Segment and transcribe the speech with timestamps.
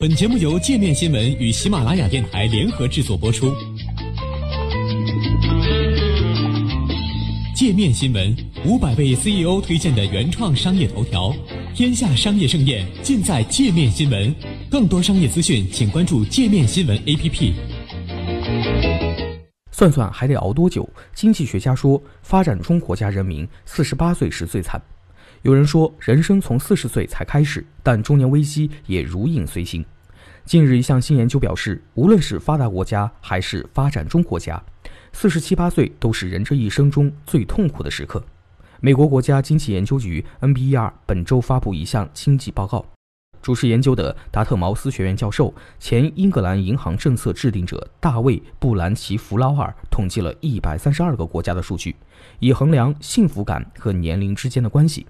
[0.00, 3.54] 本节目由界面新闻与喜马拉雅电台联合制作播出。
[7.54, 8.34] 界面新闻
[8.64, 11.30] 五百位 CEO 推荐的原创商业头条，
[11.74, 14.34] 天下商业盛宴尽在界面新闻。
[14.70, 17.52] 更多商业资讯，请关注界面新闻 APP。
[19.70, 20.88] 算算还得熬多久？
[21.14, 24.80] 经济学家说，发展中国家人民四十八岁时最惨。
[25.42, 29.82] 有人说，人生从四十岁才开始，但中年危机也如影随形。
[30.44, 34.62] 近日，一项新研究表示，无论是发达国家还是发展中国家，
[35.14, 38.22] 四十七八岁都是人这一生中最痛苦的时刻。
[38.80, 42.84] 美国国家经济研究局 （NBER） 本周发布一项经济报告，
[43.40, 51.96] 主持研究的达特茅斯学院教授、前英格兰银行政策制定者大卫·布兰奇弗劳尔统计了一百三十二个国家的数据，
[52.40, 55.06] 以衡量幸福感和年龄之间的关系。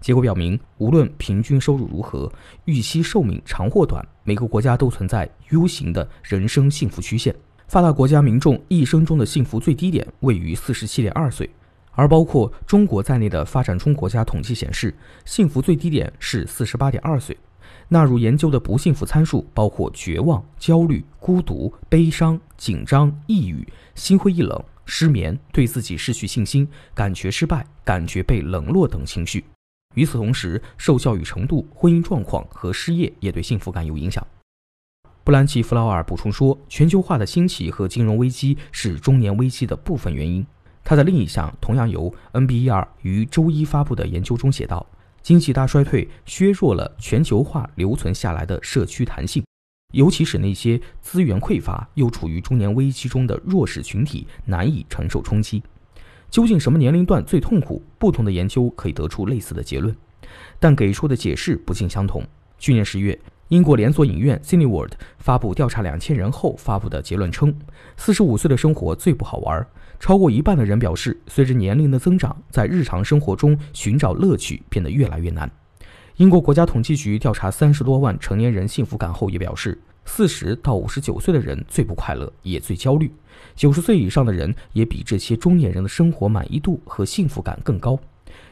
[0.00, 2.30] 结果表明，无论平均收入如何，
[2.64, 7.34] 预期寿命长或短，每个国家都存在 U 型的人生幸福曲线。
[7.66, 11.48] 发达国家民众一生中的幸福最低点位于四十七点二岁，
[11.92, 14.94] 而包括中国在内的发展中国家统计显示，
[15.26, 17.36] 幸福最低点是四十八点二岁。
[17.88, 29.44] 纳入研究的不幸福参数包括绝望、焦虑、孤独、悲伤、紧张、抑郁、心灰意冷、失眠、对自己失去信心、感觉失败、感觉被冷落等情绪。
[29.94, 34.24] 与此同时，受教育程度、婚姻状况和失业也对幸福感有影响。
[35.24, 40.46] 布兰奇·弗劳尔补充说，全球化的兴起和金融危机是中年危机的部分原因。
[40.84, 44.86] 他在另一项同样由 NBER 于周一发布的研究中写道
[45.20, 49.44] ：“经济大衰退削弱了全球化留存下来的社区弹性，
[49.92, 55.62] 尤其使那些资源匮乏又处于中年危机中的弱势群体难以承受冲击。”
[56.30, 57.82] 究竟什么年龄段最痛苦？
[57.98, 59.94] 不同的研究可以得出类似的结论，
[60.60, 62.22] 但给出的解释不尽相同。
[62.58, 67.54] 去年十月，英国连锁影院 Cineworld 发布调查两千人后发布的结论称，
[67.96, 69.66] 四十五岁的生活最不好玩。
[69.98, 75.50] 超过一半的人表示，随着年龄的增长，在日常生活中寻找乐趣变得越来越难。
[76.16, 79.80] 英国国家统计局调查三十多万成年人幸福感后也表示。
[80.08, 83.12] 四十到五十九岁的人最不快乐，也最焦虑。
[83.54, 87.96] 九十岁以上的人也比这些中年人的生活满意度和幸福感更高。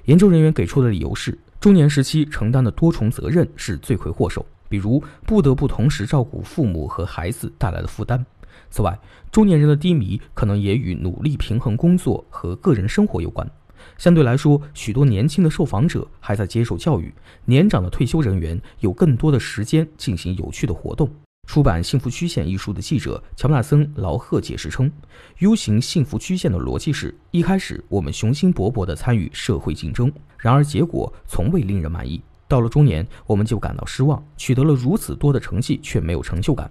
[0.05, 8.25] 研究人员给出的理由是，中年时期承担的多重责任是罪魁祸首，比如不得不同时照顾父母和孩子带来的负担。
[8.71, 8.97] 此外，
[9.33, 13.50] 中年人的低迷可能也与努力平衡工作和个人生活有关。
[13.99, 17.12] 相对来说，许多年轻的受访者还在接受教育，
[17.44, 21.11] 年长的退休人员有更多的时间进行有趣的活动。
[21.46, 24.90] 出版《幸福曲线》一书的记者乔纳森·劳赫解释称
[25.38, 32.20] ：“U 型幸福曲线的逻辑是，一开始我们雄心勃勃地参与社会竞争，然而结果从未令人满意。
[32.48, 36.70] 到了中年，我们就感到失望，取得了如此多的成绩却没有成就感。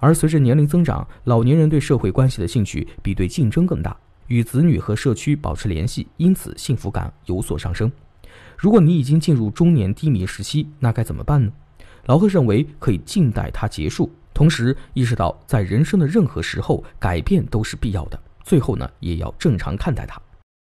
[0.00, 3.94] 而随着年龄增长，老年人对社会关系的兴趣比对竞争更大，
[4.28, 7.92] 与子女和社区保持联系，因此幸福感有所上升。
[8.56, 11.52] 如果你已经进入中年低迷时期，那该怎么办呢？”
[12.06, 18.20] 劳赫认为可以静待它结束，同时意识到在人生的任何时候改变都是必要的。
[18.42, 20.20] 最后呢，也要正常看待它。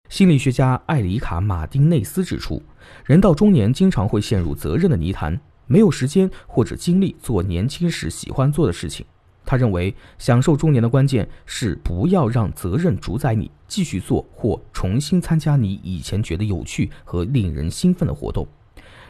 [0.08, 2.62] 心理学家艾里卡·马丁内斯指出，
[3.04, 9.04] 人到中年经常会陷入责任的泥潭，没有时间或者精力做年轻时喜欢做的事情。
[9.44, 18.46] 他认为，享受中年的关键是不要让责任主宰你，继续做或重新参加你以前觉得有趣和令人兴奋的活动。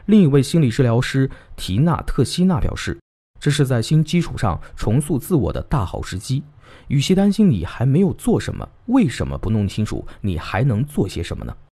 [0.06, 2.96] 另一位心理治疗师提娜特西娜表示
[3.40, 6.42] ：“这是在新基础上重塑自我的大好时机。
[6.88, 11.56] 与其担心你还没有做什么，为什么不弄清楚你还能做些什么呢？”